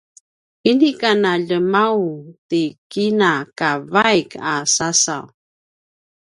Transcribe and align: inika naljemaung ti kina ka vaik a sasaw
inika 0.71 1.09
naljemaung 1.23 2.23
ti 2.49 2.63
kina 2.91 3.31
ka 3.57 3.69
vaik 3.93 4.29
a 4.51 4.53
sasaw 4.75 5.25